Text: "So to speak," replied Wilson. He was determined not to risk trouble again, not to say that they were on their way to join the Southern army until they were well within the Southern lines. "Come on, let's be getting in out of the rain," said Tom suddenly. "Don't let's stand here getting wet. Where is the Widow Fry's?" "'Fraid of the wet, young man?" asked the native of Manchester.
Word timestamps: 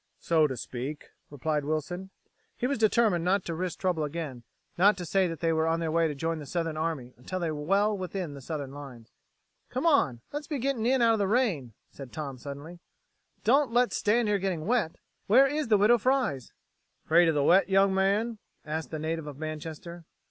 "So 0.19 0.47
to 0.47 0.57
speak," 0.57 1.11
replied 1.29 1.63
Wilson. 1.63 2.09
He 2.57 2.65
was 2.65 2.79
determined 2.79 3.23
not 3.23 3.45
to 3.45 3.53
risk 3.53 3.77
trouble 3.77 4.03
again, 4.03 4.41
not 4.75 4.97
to 4.97 5.05
say 5.05 5.27
that 5.27 5.41
they 5.41 5.53
were 5.53 5.67
on 5.67 5.79
their 5.79 5.91
way 5.91 6.07
to 6.07 6.15
join 6.15 6.39
the 6.39 6.47
Southern 6.47 6.75
army 6.75 7.13
until 7.17 7.39
they 7.39 7.51
were 7.51 7.61
well 7.61 7.95
within 7.95 8.33
the 8.33 8.41
Southern 8.41 8.71
lines. 8.71 9.11
"Come 9.69 9.85
on, 9.85 10.21
let's 10.33 10.47
be 10.47 10.57
getting 10.57 10.87
in 10.87 11.03
out 11.03 11.13
of 11.13 11.19
the 11.19 11.27
rain," 11.27 11.73
said 11.91 12.11
Tom 12.11 12.39
suddenly. 12.39 12.79
"Don't 13.43 13.73
let's 13.73 13.95
stand 13.95 14.27
here 14.27 14.39
getting 14.39 14.65
wet. 14.65 14.93
Where 15.27 15.45
is 15.45 15.67
the 15.67 15.77
Widow 15.77 15.99
Fry's?" 15.99 16.51
"'Fraid 17.05 17.27
of 17.27 17.35
the 17.35 17.43
wet, 17.43 17.69
young 17.69 17.93
man?" 17.93 18.39
asked 18.65 18.89
the 18.89 18.97
native 18.97 19.27
of 19.27 19.37
Manchester. 19.37 20.03